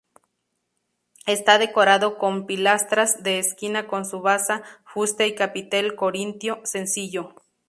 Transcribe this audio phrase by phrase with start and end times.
[1.27, 7.35] Está decorado con pilastras de esquina con su basa, fuste y capitel corintio sencillo.